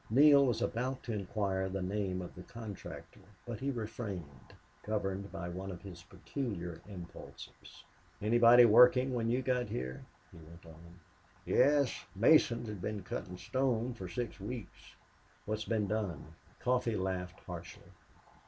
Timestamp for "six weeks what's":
14.09-15.65